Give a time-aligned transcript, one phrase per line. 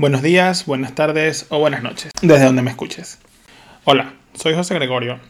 [0.00, 3.18] Buenos días, buenas tardes o buenas noches, desde donde me escuches.
[3.84, 5.20] Hola, soy José Gregorio,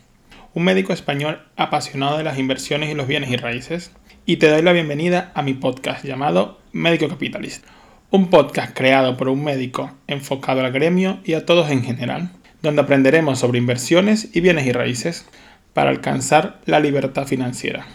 [0.54, 3.90] un médico español apasionado de las inversiones y los bienes y raíces,
[4.26, 7.66] y te doy la bienvenida a mi podcast llamado Médico Capitalista,
[8.10, 12.30] un podcast creado por un médico enfocado al gremio y a todos en general,
[12.62, 15.26] donde aprenderemos sobre inversiones y bienes y raíces
[15.74, 17.88] para alcanzar la libertad financiera.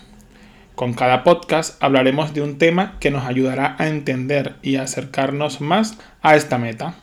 [0.76, 5.98] Con cada podcast hablaremos de un tema que nos ayudará a entender y acercarnos más
[6.22, 6.96] a esta meta.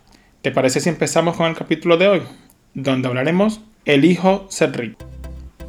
[0.42, 2.22] ¿Te parece si empezamos con el capítulo de hoy?
[2.74, 5.08] Donde hablaremos Elijo ser rico.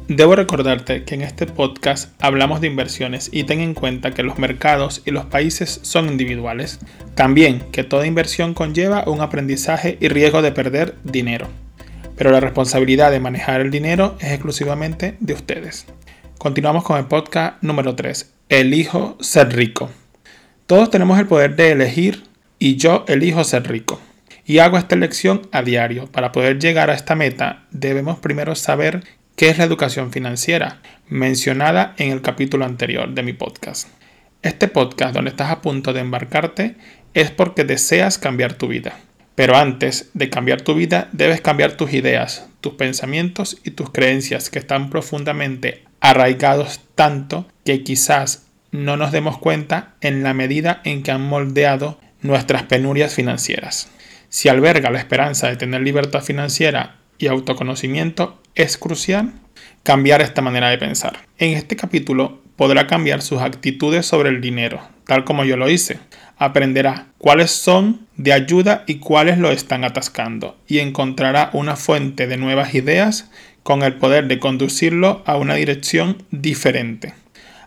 [0.06, 4.38] Debo recordarte que en este podcast hablamos de inversiones y ten en cuenta que los
[4.38, 6.80] mercados y los países son individuales.
[7.14, 11.48] También que toda inversión conlleva un aprendizaje y riesgo de perder dinero.
[12.16, 15.86] Pero la responsabilidad de manejar el dinero es exclusivamente de ustedes.
[16.44, 18.34] Continuamos con el podcast número 3.
[18.50, 19.90] Elijo ser rico.
[20.66, 22.24] Todos tenemos el poder de elegir
[22.58, 23.98] y yo elijo ser rico.
[24.44, 26.06] Y hago esta elección a diario.
[26.06, 29.04] Para poder llegar a esta meta debemos primero saber
[29.36, 33.88] qué es la educación financiera, mencionada en el capítulo anterior de mi podcast.
[34.42, 36.76] Este podcast donde estás a punto de embarcarte
[37.14, 38.98] es porque deseas cambiar tu vida.
[39.34, 44.50] Pero antes de cambiar tu vida, debes cambiar tus ideas, tus pensamientos y tus creencias
[44.50, 51.02] que están profundamente arraigados tanto que quizás no nos demos cuenta en la medida en
[51.02, 53.88] que han moldeado nuestras penurias financieras.
[54.28, 59.32] Si alberga la esperanza de tener libertad financiera y autoconocimiento, es crucial
[59.82, 61.20] cambiar esta manera de pensar.
[61.38, 66.00] En este capítulo podrá cambiar sus actitudes sobre el dinero, tal como yo lo hice.
[66.36, 72.36] Aprenderá cuáles son de ayuda y cuáles lo están atascando y encontrará una fuente de
[72.36, 73.30] nuevas ideas
[73.64, 77.14] con el poder de conducirlo a una dirección diferente,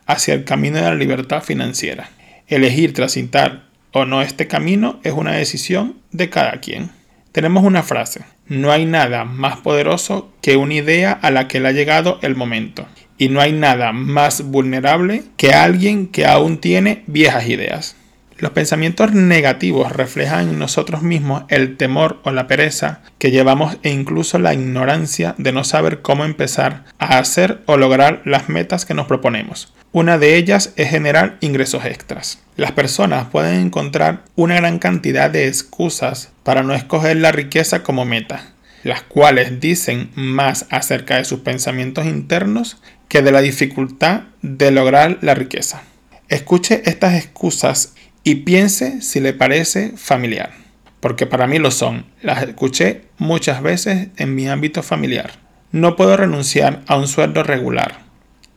[0.05, 2.09] hacia el camino de la libertad financiera.
[2.47, 6.91] Elegir transitar o no este camino es una decisión de cada quien.
[7.33, 11.67] Tenemos una frase, no hay nada más poderoso que una idea a la que le
[11.67, 12.87] ha llegado el momento,
[13.17, 17.96] y no hay nada más vulnerable que alguien que aún tiene viejas ideas.
[18.39, 23.89] Los pensamientos negativos reflejan en nosotros mismos el temor o la pereza que llevamos e
[23.89, 28.93] incluso la ignorancia de no saber cómo empezar a hacer o lograr las metas que
[28.93, 29.73] nos proponemos.
[29.91, 32.39] Una de ellas es generar ingresos extras.
[32.57, 38.05] Las personas pueden encontrar una gran cantidad de excusas para no escoger la riqueza como
[38.05, 38.51] meta,
[38.83, 42.77] las cuales dicen más acerca de sus pensamientos internos
[43.07, 45.81] que de la dificultad de lograr la riqueza.
[46.29, 47.93] Escuche estas excusas
[48.27, 50.51] y piense si le parece familiar,
[50.99, 52.07] porque para mí lo son.
[52.21, 55.31] Las escuché muchas veces en mi ámbito familiar.
[55.71, 57.99] No puedo renunciar a un sueldo regular.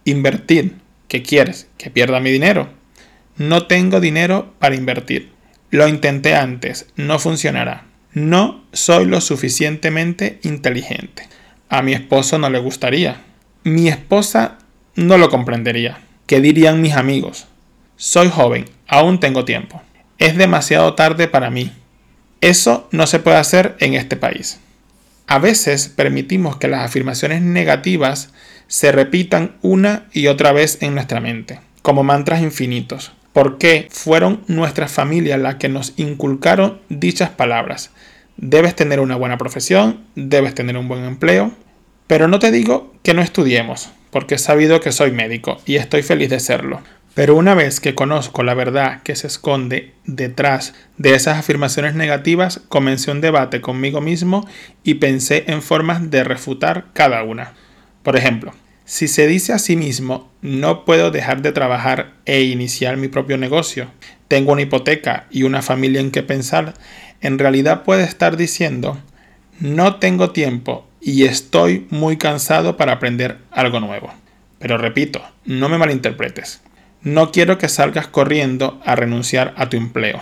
[0.04, 0.74] Invertir.
[1.06, 1.68] ¿Qué quieres?
[1.78, 2.68] ¿Que pierda mi dinero?
[3.36, 5.30] No tengo dinero para invertir.
[5.70, 7.84] Lo intenté antes, no funcionará.
[8.12, 11.28] No soy lo suficientemente inteligente.
[11.68, 13.20] A mi esposo no le gustaría.
[13.62, 14.58] Mi esposa
[14.96, 16.00] no lo comprendería.
[16.26, 17.46] ¿Qué dirían mis amigos?
[18.02, 19.82] Soy joven, aún tengo tiempo.
[20.16, 21.70] Es demasiado tarde para mí.
[22.40, 24.58] Eso no se puede hacer en este país.
[25.26, 28.32] A veces permitimos que las afirmaciones negativas
[28.68, 34.90] se repitan una y otra vez en nuestra mente, como mantras infinitos, porque fueron nuestras
[34.90, 37.90] familias las que nos inculcaron dichas palabras.
[38.38, 41.52] Debes tener una buena profesión, debes tener un buen empleo,
[42.06, 46.02] pero no te digo que no estudiemos, porque he sabido que soy médico y estoy
[46.02, 46.80] feliz de serlo.
[47.14, 52.60] Pero una vez que conozco la verdad que se esconde detrás de esas afirmaciones negativas,
[52.68, 54.46] comencé un debate conmigo mismo
[54.84, 57.54] y pensé en formas de refutar cada una.
[58.04, 58.52] Por ejemplo,
[58.84, 63.38] si se dice a sí mismo, no puedo dejar de trabajar e iniciar mi propio
[63.38, 63.90] negocio,
[64.28, 66.74] tengo una hipoteca y una familia en que pensar,
[67.20, 68.98] en realidad puede estar diciendo,
[69.58, 74.12] no tengo tiempo y estoy muy cansado para aprender algo nuevo.
[74.58, 76.60] Pero repito, no me malinterpretes.
[77.02, 80.20] No quiero que salgas corriendo a renunciar a tu empleo,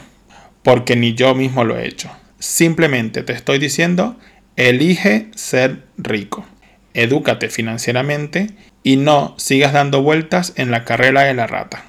[0.63, 2.09] porque ni yo mismo lo he hecho.
[2.39, 4.17] Simplemente te estoy diciendo,
[4.55, 6.47] elige ser rico.
[6.95, 8.51] Edúcate financieramente
[8.85, 11.85] y no sigas dando vueltas en la carrera de la rata.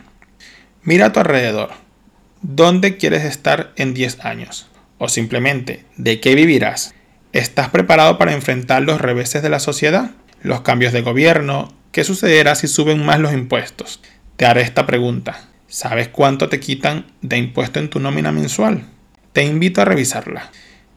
[0.82, 1.70] Mira a tu alrededor.
[2.42, 4.70] ¿Dónde quieres estar en 10 años?
[4.98, 6.96] O simplemente, ¿de qué vivirás?
[7.32, 10.12] ¿Estás preparado para enfrentar los reveses de la sociedad?
[10.42, 14.02] Los cambios de gobierno, ¿qué sucederá si suben más los impuestos?
[14.40, 15.50] Te haré esta pregunta.
[15.68, 18.86] ¿Sabes cuánto te quitan de impuesto en tu nómina mensual?
[19.34, 20.50] Te invito a revisarla.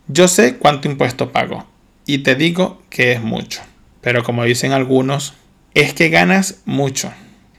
[0.06, 1.66] Yo sé cuánto impuesto pago
[2.06, 3.60] y te digo que es mucho.
[4.00, 5.34] Pero como dicen algunos,
[5.74, 7.12] es que ganas mucho.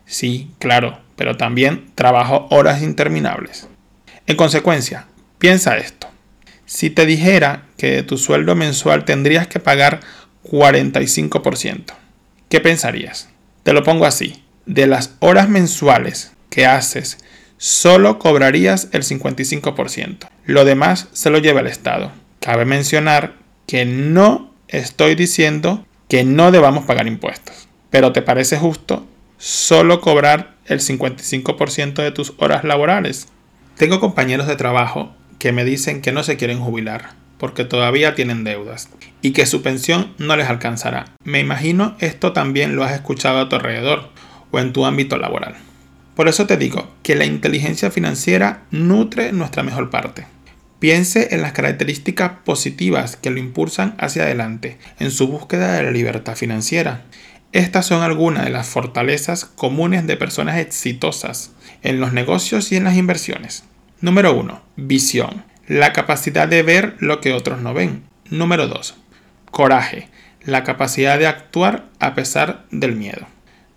[0.05, 3.67] Sí, claro, pero también trabajo horas interminables.
[4.25, 5.07] En consecuencia,
[5.37, 6.07] piensa esto.
[6.65, 9.99] Si te dijera que de tu sueldo mensual tendrías que pagar
[10.45, 11.93] 45%,
[12.47, 13.27] ¿qué pensarías?
[13.63, 14.42] Te lo pongo así.
[14.65, 17.17] De las horas mensuales que haces,
[17.57, 20.29] solo cobrarías el 55%.
[20.45, 22.11] Lo demás se lo lleva el Estado.
[22.39, 23.35] Cabe mencionar
[23.67, 27.67] que no estoy diciendo que no debamos pagar impuestos.
[27.89, 29.05] Pero ¿te parece justo
[29.37, 33.27] solo cobrar el 55% de tus horas laborales?
[33.77, 38.45] Tengo compañeros de trabajo que me dicen que no se quieren jubilar porque todavía tienen
[38.45, 38.87] deudas
[39.21, 41.07] y que su pensión no les alcanzará.
[41.25, 44.12] Me imagino esto también lo has escuchado a tu alrededor
[44.53, 45.55] o en tu ámbito laboral.
[46.15, 50.27] Por eso te digo que la inteligencia financiera nutre nuestra mejor parte.
[50.79, 55.91] Piense en las características positivas que lo impulsan hacia adelante en su búsqueda de la
[55.91, 57.01] libertad financiera.
[57.51, 61.51] Estas son algunas de las fortalezas comunes de personas exitosas
[61.81, 63.63] en los negocios y en las inversiones.
[64.01, 64.61] Número 1.
[64.75, 65.45] Visión.
[65.67, 68.03] La capacidad de ver lo que otros no ven.
[68.29, 68.95] Número 2.
[69.49, 70.09] Coraje.
[70.43, 73.32] La capacidad de actuar a pesar del miedo.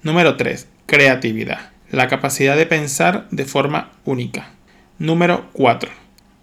[0.07, 0.69] Número 3.
[0.87, 1.71] Creatividad.
[1.91, 4.51] La capacidad de pensar de forma única.
[5.01, 5.91] Número 4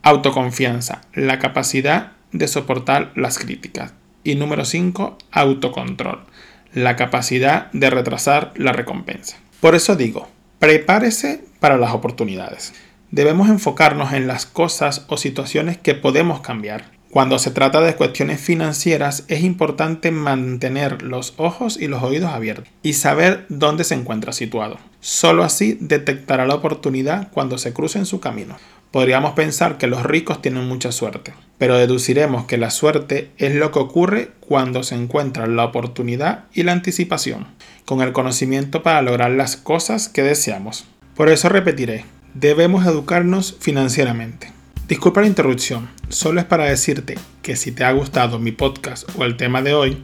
[0.01, 3.93] Autoconfianza, la capacidad de soportar las críticas.
[4.25, 6.25] Y número 5, autocontrol,
[6.73, 9.37] la capacidad de retrasar la recompensa.
[9.61, 10.27] Por eso digo,
[10.59, 12.73] prepárese para las oportunidades.
[13.11, 16.91] Debemos enfocarnos en las cosas o situaciones que podemos cambiar.
[17.13, 22.73] Cuando se trata de cuestiones financieras es importante mantener los ojos y los oídos abiertos
[22.81, 24.79] y saber dónde se encuentra situado.
[24.99, 28.57] Solo así detectará la oportunidad cuando se cruce en su camino.
[28.89, 33.71] Podríamos pensar que los ricos tienen mucha suerte, pero deduciremos que la suerte es lo
[33.71, 37.45] que ocurre cuando se encuentra la oportunidad y la anticipación,
[37.85, 40.85] con el conocimiento para lograr las cosas que deseamos.
[41.15, 44.52] Por eso repetiré, debemos educarnos financieramente.
[44.93, 49.25] Disculpa la interrupción, solo es para decirte que si te ha gustado mi podcast o
[49.25, 49.97] el tema de hoy,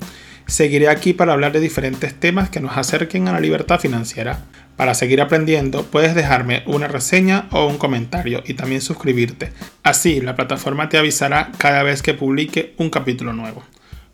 [0.48, 4.46] seguiré aquí para hablar de diferentes temas que nos acerquen a la libertad financiera
[4.78, 9.54] para seguir aprendiendo, puedes dejarme una reseña o un comentario y también suscribirte.
[9.84, 13.64] Así, la plataforma te avisará cada vez que publique un capítulo nuevo.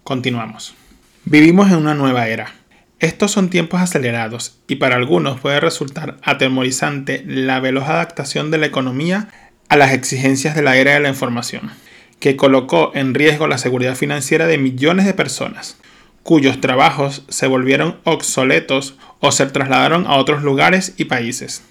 [0.03, 0.75] Continuamos.
[1.23, 2.53] Vivimos en una nueva era.
[2.99, 8.65] Estos son tiempos acelerados y para algunos puede resultar atemorizante la veloz adaptación de la
[8.65, 9.29] economía
[9.69, 11.71] a las exigencias de la era de la información,
[12.19, 15.77] que colocó en riesgo la seguridad financiera de millones de personas
[16.25, 21.63] cuyos trabajos se volvieron obsoletos o se trasladaron a otros lugares y países.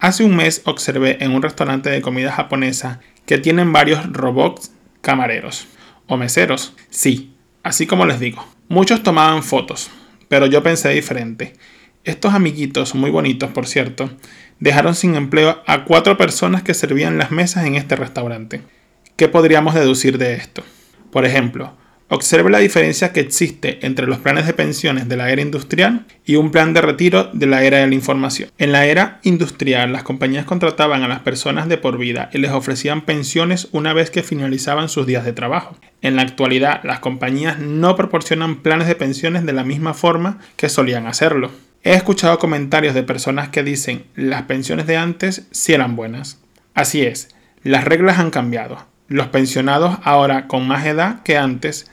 [0.00, 4.70] Hace un mes observé en un restaurante de comida japonesa que tienen varios robots
[5.00, 5.66] camareros
[6.08, 6.74] o meseros.
[6.90, 7.32] Sí,
[7.62, 8.46] así como les digo.
[8.68, 9.90] Muchos tomaban fotos,
[10.28, 11.54] pero yo pensé diferente.
[12.04, 14.10] Estos amiguitos, muy bonitos por cierto,
[14.62, 18.62] dejaron sin empleo a cuatro personas que servían las mesas en este restaurante.
[19.16, 20.62] ¿Qué podríamos deducir de esto?
[21.10, 21.74] Por ejemplo,
[22.14, 26.36] Observe la diferencia que existe entre los planes de pensiones de la era industrial y
[26.36, 28.50] un plan de retiro de la era de la información.
[28.58, 32.50] En la era industrial, las compañías contrataban a las personas de por vida y les
[32.50, 35.78] ofrecían pensiones una vez que finalizaban sus días de trabajo.
[36.02, 40.68] En la actualidad, las compañías no proporcionan planes de pensiones de la misma forma que
[40.68, 41.50] solían hacerlo.
[41.84, 46.38] He escuchado comentarios de personas que dicen las pensiones de antes sí eran buenas.
[46.74, 47.34] Así es,
[47.64, 48.86] las reglas han cambiado.
[49.08, 51.90] Los pensionados ahora con más edad que antes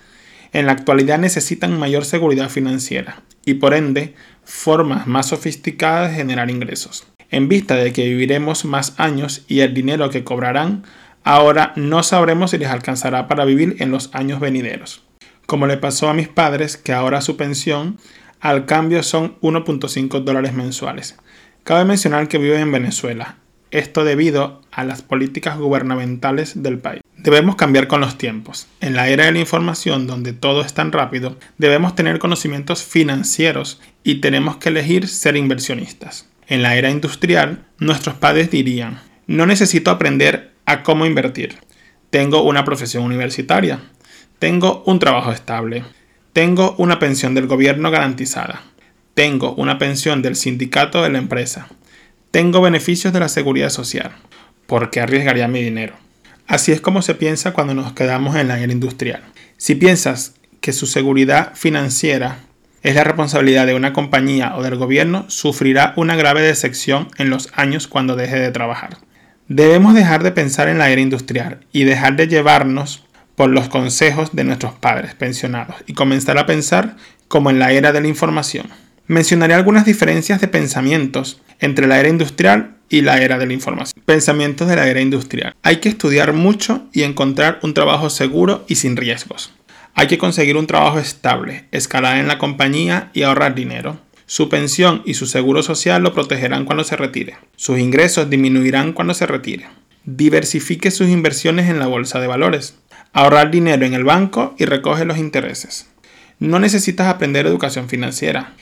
[0.53, 6.51] en la actualidad necesitan mayor seguridad financiera y por ende formas más sofisticadas de generar
[6.51, 7.07] ingresos.
[7.31, 10.83] En vista de que viviremos más años y el dinero que cobrarán,
[11.23, 15.01] ahora no sabremos si les alcanzará para vivir en los años venideros.
[15.47, 17.97] Como le pasó a mis padres, que ahora su pensión
[18.39, 21.17] al cambio son 1.5 dólares mensuales.
[21.63, 23.37] Cabe mencionar que viven en Venezuela,
[23.71, 27.01] esto debido a las políticas gubernamentales del país.
[27.17, 28.67] Debemos cambiar con los tiempos.
[28.79, 33.81] En la era de la información donde todo es tan rápido, debemos tener conocimientos financieros
[34.03, 36.27] y tenemos que elegir ser inversionistas.
[36.47, 41.57] En la era industrial, nuestros padres dirían, no necesito aprender a cómo invertir.
[42.09, 43.79] Tengo una profesión universitaria.
[44.39, 45.83] Tengo un trabajo estable.
[46.33, 48.61] Tengo una pensión del gobierno garantizada.
[49.15, 51.67] Tengo una pensión del sindicato de la empresa.
[52.29, 54.11] Tengo beneficios de la seguridad social.
[54.67, 55.95] ¿Por qué arriesgaría mi dinero?
[56.45, 59.23] Así es como se piensa cuando nos quedamos en la era industrial.
[59.57, 62.39] Si piensas que su seguridad financiera
[62.83, 67.49] es la responsabilidad de una compañía o del gobierno, sufrirá una grave decepción en los
[67.55, 68.97] años cuando deje de trabajar.
[69.47, 73.05] Debemos dejar de pensar en la era industrial y dejar de llevarnos
[73.39, 76.97] por los consejos de nuestros padres pensionados y comenzar a pensar
[77.29, 78.67] como en la era de la información.
[79.07, 84.03] Mencionaré algunas diferencias de pensamientos entre la era industrial y la era de la información.
[84.03, 85.55] Pensamientos de la era industrial.
[85.63, 89.53] Hay que estudiar mucho y encontrar un trabajo seguro y sin riesgos.
[89.93, 94.01] Hay que conseguir un trabajo estable, escalar en la compañía y ahorrar dinero.
[94.25, 97.37] Su pensión y su seguro social lo protegerán cuando se retire.
[97.55, 99.69] Sus ingresos disminuirán cuando se retire.
[100.03, 102.75] Diversifique sus inversiones en la bolsa de valores.
[103.13, 105.89] Ahorrar dinero en el banco y recoge los intereses.
[106.37, 108.53] No necesitas aprender educación financiera.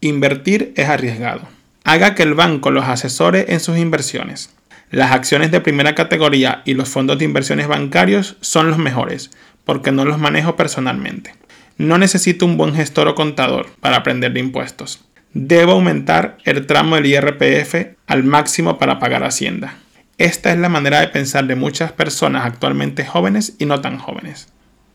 [0.00, 1.42] Invertir es arriesgado.
[1.84, 4.54] Haga que el banco los asesore en sus inversiones.
[4.90, 9.30] Las acciones de primera categoría y los fondos de inversiones bancarios son los mejores,
[9.64, 11.34] porque no los manejo personalmente.
[11.78, 15.04] No necesito un buen gestor o contador para aprender de impuestos.
[15.32, 19.74] Debo aumentar el tramo del IRPF al máximo para pagar Hacienda.
[20.20, 24.48] Esta es la manera de pensar de muchas personas actualmente jóvenes y no tan jóvenes.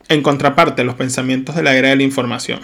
[0.07, 2.59] En contraparte, los pensamientos de la era de la información.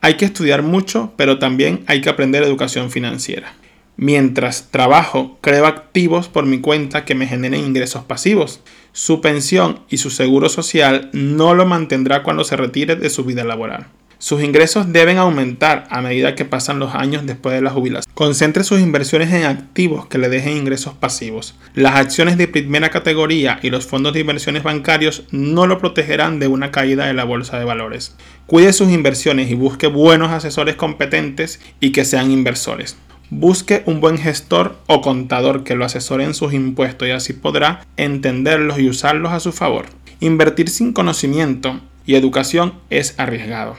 [0.00, 3.52] Hay que estudiar mucho, pero también hay que aprender educación financiera.
[3.98, 8.60] Mientras trabajo, creo activos por mi cuenta que me generen ingresos pasivos.
[8.92, 13.44] Su pensión y su seguro social no lo mantendrá cuando se retire de su vida
[13.44, 13.88] laboral.
[14.18, 18.10] Sus ingresos deben aumentar a medida que pasan los años después de la jubilación.
[18.14, 21.54] Concentre sus inversiones en activos que le dejen ingresos pasivos.
[21.74, 26.48] Las acciones de primera categoría y los fondos de inversiones bancarios no lo protegerán de
[26.48, 28.16] una caída de la bolsa de valores.
[28.46, 32.96] Cuide sus inversiones y busque buenos asesores competentes y que sean inversores.
[33.28, 37.84] Busque un buen gestor o contador que lo asesore en sus impuestos y así podrá
[37.96, 39.86] entenderlos y usarlos a su favor.
[40.20, 43.76] Invertir sin conocimiento y educación es arriesgado.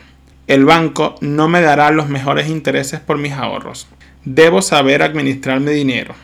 [0.48, 3.88] El banco no me dará los mejores intereses por mis ahorros.
[4.26, 6.16] Debo saber administrar mi dinero.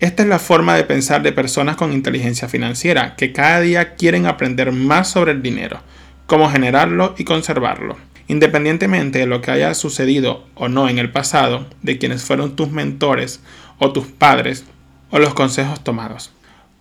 [0.00, 4.26] Esta es la forma de pensar de personas con inteligencia financiera que cada día quieren
[4.26, 5.80] aprender más sobre el dinero,
[6.26, 7.96] cómo generarlo y conservarlo
[8.32, 12.70] independientemente de lo que haya sucedido o no en el pasado, de quienes fueron tus
[12.70, 13.40] mentores
[13.78, 14.64] o tus padres
[15.10, 16.32] o los consejos tomados.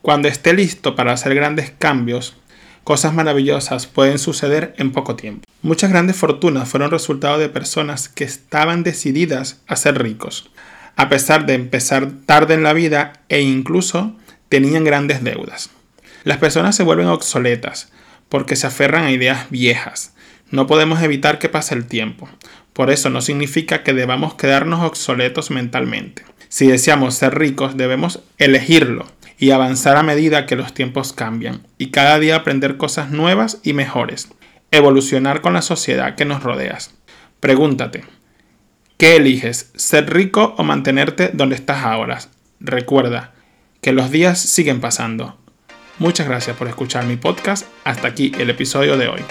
[0.02, 2.36] Cuando esté listo para hacer grandes cambios,
[2.84, 5.51] cosas maravillosas pueden suceder en poco tiempo.
[5.62, 10.52] Muchas grandes fortunas fueron resultado de personas que estaban decididas a ser ricos,
[10.96, 14.16] a pesar de empezar tarde en la vida e incluso
[14.50, 15.70] tenían grandes deudas.
[16.24, 17.92] Las personas se vuelven obsoletas
[18.30, 20.14] porque se aferran a ideas viejas,
[20.52, 22.28] no podemos evitar que pase el tiempo.
[22.74, 26.26] Por eso no significa que debamos quedarnos obsoletos mentalmente.
[26.50, 29.06] Si deseamos ser ricos, debemos elegirlo
[29.38, 33.72] y avanzar a medida que los tiempos cambian y cada día aprender cosas nuevas y
[33.72, 34.28] mejores.
[34.74, 36.96] Evolucionar con la sociedad que nos rodeas.
[37.42, 38.06] Pregúntate,
[38.98, 39.70] ¿qué eliges?
[39.76, 42.20] ¿Ser rico o mantenerte donde estás ahora?
[42.62, 43.34] Recuerda
[43.82, 45.38] que los días siguen pasando.
[46.00, 47.68] Muchas gracias por escuchar mi podcast.
[47.84, 49.22] Hasta aquí el episodio de hoy.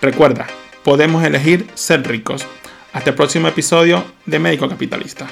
[0.00, 0.46] Recuerda,
[0.84, 2.46] podemos elegir ser ricos.
[2.92, 5.26] Hasta el próximo episodio de Médico Capitalista.